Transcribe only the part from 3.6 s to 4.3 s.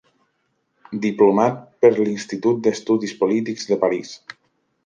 de París.